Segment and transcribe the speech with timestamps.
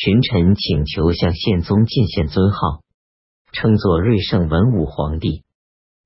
[0.00, 2.84] 群臣请求向宪宗进献尊号，
[3.50, 5.42] 称作睿圣文武皇帝。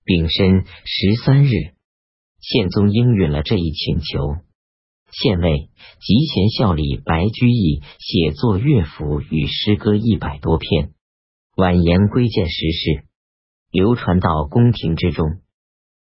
[0.03, 1.51] 丙申十三日，
[2.41, 4.37] 宪宗应允了这一请求。
[5.11, 5.69] 献尉
[6.01, 10.95] 集贤孝礼白居易写作乐府与诗歌一百多篇，
[11.55, 13.05] 婉言归见时事，
[13.71, 15.43] 流传到宫廷之中。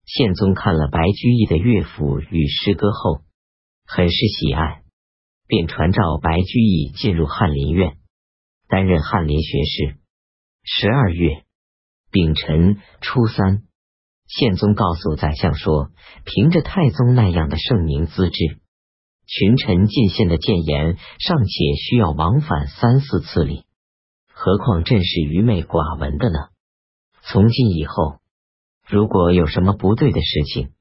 [0.06, 3.22] 宪宗看了白居易的乐府与诗歌后，
[3.88, 4.84] 很是喜爱。
[5.50, 7.98] 便传召白居易进入翰林院，
[8.68, 9.98] 担任翰林学士。
[10.62, 11.44] 十二月
[12.12, 13.64] 丙辰初三，
[14.28, 15.90] 宪宗告诉宰相说
[16.24, 18.60] ：“凭着太宗那样的圣明资质，
[19.26, 21.52] 群臣进献的谏言尚且
[21.84, 23.64] 需要往返三四次礼，
[24.32, 26.38] 何况朕是愚昧寡闻的呢？
[27.24, 28.20] 从今以后，
[28.88, 30.74] 如果有什么不对的事情，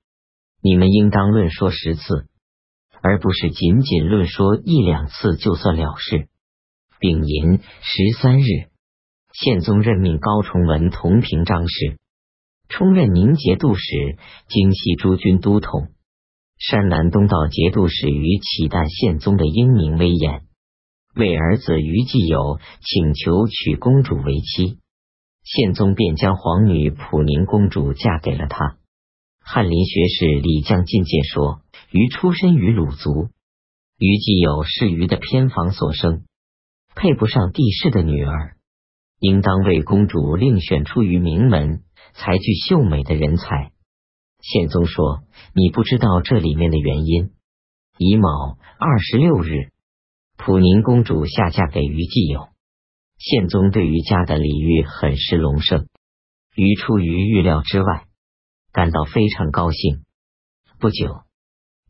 [0.60, 2.28] 你们应当论说十次。”
[3.02, 6.28] 而不是仅仅论说一两次就算了事。
[7.00, 8.44] 丙寅十三日，
[9.32, 11.98] 宪宗任命高崇文同平章事，
[12.68, 14.16] 充任宁节度使、
[14.48, 15.88] 京西诸军都统。
[16.58, 20.42] 山南东道节度使于启旦宪宗的英明威严，
[21.14, 24.78] 为儿子于继友请求娶公主为妻，
[25.44, 28.76] 宪宗便将皇女普宁公主嫁给了他。
[29.40, 31.60] 翰林学士李将进谏说。
[31.90, 33.30] 于出身于鲁族，
[33.96, 36.24] 于既有是于的偏房所生，
[36.94, 38.56] 配不上帝室的女儿，
[39.18, 43.72] 应当为公主另选出于名门、才具秀美的人才。
[44.40, 47.30] 宪宗说：“你不知道这里面的原因。”
[47.96, 49.72] 乙卯二十六日，
[50.36, 52.48] 普宁公主下嫁给于继友。
[53.16, 55.88] 宪宗对于家的礼遇很是隆盛，
[56.54, 58.04] 于出于预料之外，
[58.72, 60.04] 感到非常高兴。
[60.78, 61.27] 不久。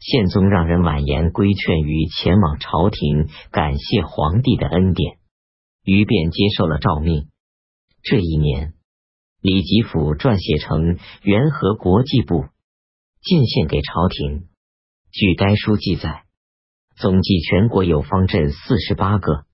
[0.01, 5.19] 宪宗让人婉言规劝于前往朝廷感谢皇帝的恩典，
[5.85, 7.29] 于便接受了诏命。
[8.03, 8.75] 这一年，
[9.41, 10.81] 李吉甫撰写成
[11.23, 12.43] 《元和国际部》，
[13.20, 14.48] 进献给朝廷。
[15.11, 16.23] 据该书记载，
[16.97, 19.47] 总计全国有方镇四十八个，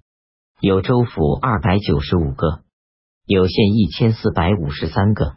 [0.61, 2.65] 有州府二百九十五个，
[3.25, 5.37] 有县一千四百五十三个，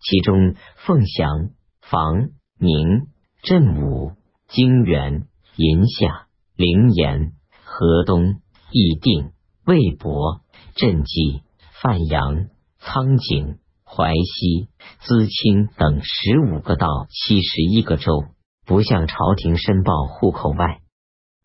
[0.00, 0.54] 其中
[0.86, 1.50] 凤翔、
[1.80, 3.08] 房、宁、
[3.42, 4.12] 镇武。
[4.48, 5.26] 泾原、
[5.56, 6.26] 银夏、
[6.56, 7.32] 灵岩、
[7.64, 8.40] 河东、
[8.72, 9.32] 义定、
[9.66, 10.40] 魏博、
[10.74, 11.42] 镇济、
[11.82, 12.48] 范阳、
[12.78, 14.70] 苍井、淮西、
[15.02, 18.24] 淄青等十五个道七十一个州，
[18.64, 20.80] 不向朝廷申报户口外，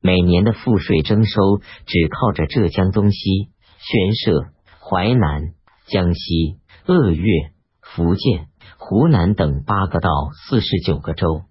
[0.02, 3.50] 每年的赋税征收只靠着浙江东西、
[3.80, 5.54] 宣社、淮南、
[5.88, 8.48] 江西、鄂粤、福建、
[8.78, 10.10] 湖南等八个道
[10.48, 11.44] 四十九个州。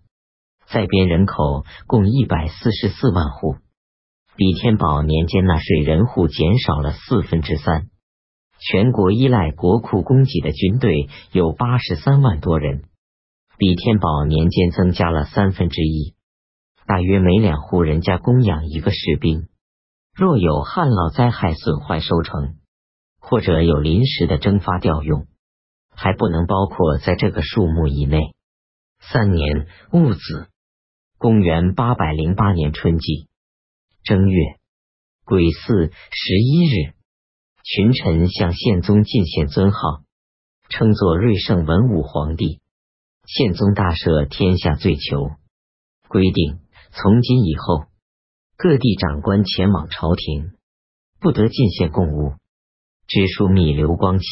[0.73, 3.57] 在编人口共一百四十四万户，
[4.37, 7.89] 比天宝年间纳税人户减少了四分之三。
[8.59, 12.85] 全国依赖国库供给的军队有八十三万多人，
[13.59, 16.15] 比天宝年间增加了三分之一。
[16.87, 19.49] 大约每两户人家供养一个士兵。
[20.15, 22.57] 若有旱涝灾害损坏收成，
[23.21, 25.27] 或者有临时的征发调用，
[25.95, 28.35] 还不能包括在这个数目以内。
[29.01, 30.49] 三年戊子。
[31.23, 33.29] 公元八百零八年春季
[34.03, 34.57] 正月
[35.25, 36.95] 癸巳十一日，
[37.63, 40.03] 群臣向宪宗进献尊号，
[40.69, 42.59] 称作睿圣文武皇帝。
[43.25, 45.31] 宪宗大赦天下罪囚，
[46.09, 46.59] 规定
[46.91, 47.85] 从今以后，
[48.57, 50.51] 各地长官前往朝廷，
[51.21, 52.33] 不得进献贡物。
[53.07, 54.27] 知枢密刘光奇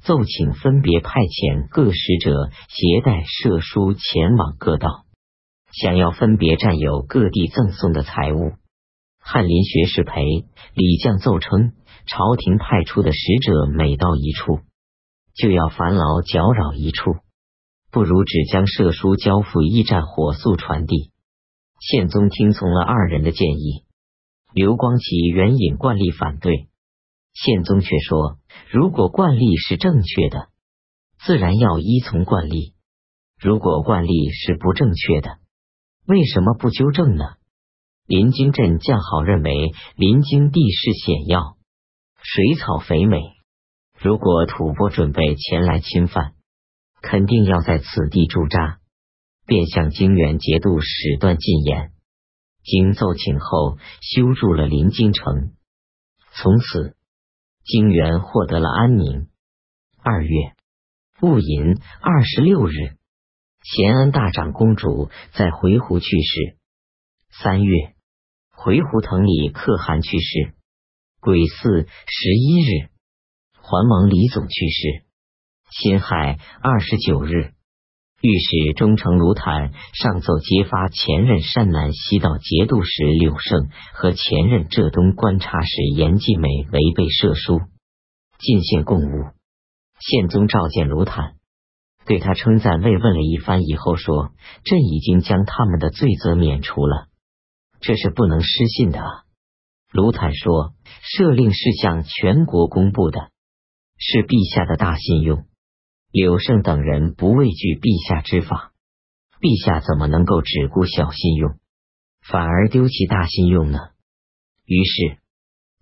[0.00, 5.04] 奏请分别派遣各使者携带赦书前往各道。
[5.72, 8.52] 想要分别占有各地赠送的财物，
[9.18, 10.22] 翰林学士裴
[10.74, 11.72] 李将奏称，
[12.06, 14.60] 朝廷派出的使者每到一处，
[15.34, 17.16] 就要烦劳搅扰一处，
[17.90, 21.10] 不如只将赦书交付驿站火速传递。
[21.80, 23.84] 宪宗听从了二人的建议，
[24.52, 26.68] 刘光启援引惯例反对，
[27.32, 28.36] 宪宗却说，
[28.70, 30.48] 如果惯例是正确的，
[31.24, 32.74] 自然要依从惯例；
[33.40, 35.38] 如果惯例是不正确的，
[36.06, 37.24] 为什么不纠正呢？
[38.06, 41.56] 临京镇将好认为临京地势险要，
[42.20, 43.20] 水草肥美，
[43.98, 46.34] 如果吐蕃准备前来侵犯，
[47.00, 48.80] 肯定要在此地驻扎，
[49.46, 51.92] 便向京原节度使段进言。
[52.64, 55.52] 经奏请后，修筑了临京城，
[56.34, 56.96] 从此
[57.64, 59.28] 京原获得了安宁。
[60.02, 60.54] 二月
[61.20, 62.96] 戊寅二十六日。
[63.62, 66.56] 咸安大长公主在回鹘去世。
[67.30, 67.94] 三月，
[68.50, 70.54] 回鹘藤里可汗去世。
[71.20, 72.90] 癸巳十一日，
[73.56, 75.04] 桓王李总去世。
[75.70, 77.52] 辛亥二十九日，
[78.20, 87.60] 御史中丞卢坦上奏揭发前任山南西道节度使柳胜和前任浙东观察使严继美违背赦书，
[88.38, 89.30] 进献贡物。
[90.00, 91.36] 宪宗召见卢坦，
[92.04, 94.32] 对他称赞慰问了一番以后，说
[94.64, 97.08] ：“朕已经将他们的罪责免除了，
[97.80, 99.00] 这是不能失信的。”
[99.92, 103.30] 卢坦说：“赦令是向全国公布的，
[103.98, 105.44] 是陛下的大信用。”
[106.10, 108.72] 柳胜等人不畏惧陛下之法，
[109.40, 111.58] 陛下怎么能够只顾小信用，
[112.20, 113.78] 反而丢弃大信用呢？
[114.66, 115.18] 于是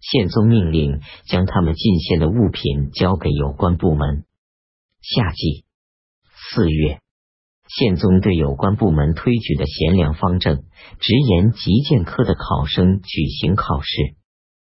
[0.01, 4.25] 宪宗命令将他们进献的物品交给有关部门。
[5.03, 5.65] 夏季
[6.53, 6.99] 四月，
[7.69, 10.65] 宪宗对有关部门推举的贤良方正、
[10.99, 14.17] 直言极谏科的考生举行考试。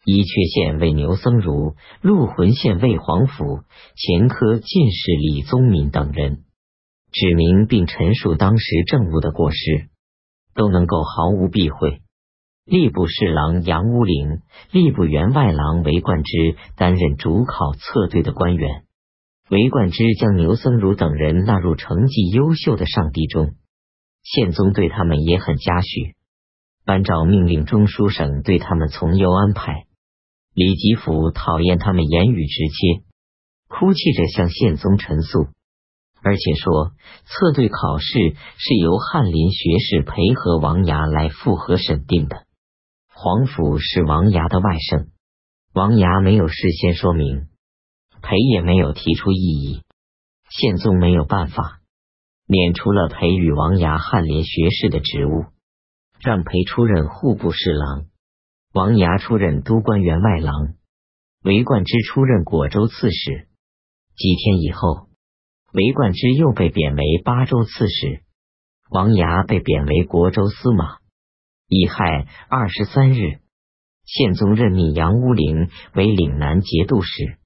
[0.04, 3.64] 伊阙县为牛僧孺，陆浑县为黄甫，
[3.96, 6.44] 前科进士李宗闵等人，
[7.10, 9.88] 指明并陈述当时政务的过失，
[10.54, 12.02] 都能够毫无避讳。
[12.66, 18.84] 吏部侍郎杨乌陵、吏部员外郎韦冠之担任主考策对的官员，
[19.50, 23.52] 韦冠之将牛僧孺等人纳入成绩优秀的上帝中，
[24.22, 26.14] 宪宗对他们也很嘉许，
[26.86, 29.84] 颁诏命令中书省对他们从优安排。
[30.54, 33.04] 李吉甫讨厌他们言语直接，
[33.68, 35.48] 哭泣着向宪宗陈诉，
[36.22, 36.92] 而且说
[37.26, 38.14] 测对考试
[38.56, 42.46] 是由翰林学士裴和王牙来复核审定的。
[43.12, 45.08] 皇甫是王牙的外甥，
[45.74, 47.48] 王牙没有事先说明，
[48.26, 49.82] 裴也没有提出异议，
[50.48, 51.82] 宪宗没有办法，
[52.46, 55.44] 免除了裴与王衙翰林学士的职务，
[56.20, 58.06] 让裴出任户部侍郎。
[58.72, 60.74] 王衙出任都官员外郎，
[61.42, 63.46] 韦冠之出任果州刺史。
[64.16, 65.08] 几天以后，
[65.74, 68.24] 韦冠之又被贬为巴州刺史，
[68.88, 70.96] 王衙被贬为国州司马。
[71.68, 73.40] 乙亥二十三日，
[74.06, 77.38] 宪宗任命杨乌陵为岭南节度使，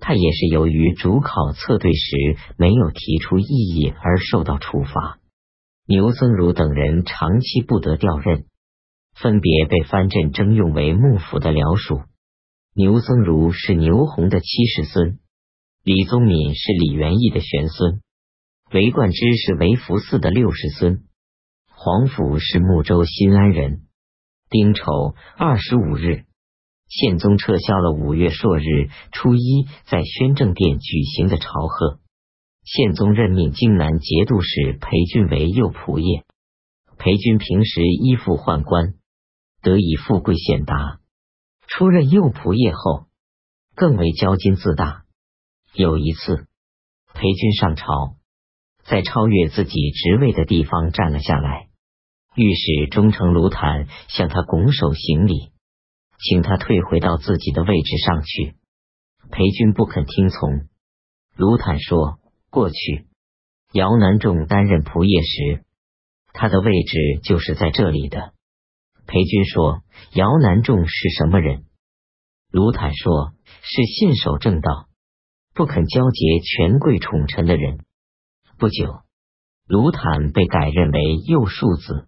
[0.00, 5.18] 他也是由于主考测对时没有提出异议而受到处罚。
[5.86, 8.44] 牛僧孺等人长期不得调任。
[9.20, 12.02] 分别被藩镇征用为幕府的僚属。
[12.72, 15.18] 牛僧孺是牛弘的七世孙，
[15.82, 18.00] 李宗闵是李元义的玄孙，
[18.70, 21.02] 韦冠之是韦福嗣的六世孙，
[21.68, 23.80] 黄甫是睦州新安人。
[24.48, 26.26] 丁丑二十五日，
[26.88, 32.00] 宪宗撤销了五月朔日初一在宣政殿举行的朝贺。
[32.64, 36.24] 宪宗任命荆南节度使裴俊为右仆射。
[36.98, 38.94] 裴君平时依附宦官。
[39.60, 41.00] 得以富贵显达，
[41.66, 43.06] 出任右仆射后，
[43.74, 45.02] 更为骄矜自大。
[45.74, 46.46] 有一次，
[47.12, 48.14] 裴军上朝，
[48.84, 51.66] 在超越自己职位的地方站了下来，
[52.36, 55.50] 御史忠诚卢坦向他拱手行礼，
[56.18, 58.56] 请他退回到自己的位置上去。
[59.30, 60.68] 裴军不肯听从。
[61.36, 62.18] 卢坦说
[62.50, 63.06] ：“过去
[63.72, 65.64] 姚南仲担任仆射时，
[66.32, 68.32] 他的位置就是在这里的。”
[69.06, 69.82] 裴军说
[70.14, 71.64] ：“姚南仲是什么人？”
[72.50, 74.88] 卢坦说：“是信守正道、
[75.54, 77.84] 不肯交结权贵宠臣的人。”
[78.58, 79.02] 不久，
[79.66, 82.07] 卢坦被改任为右庶子。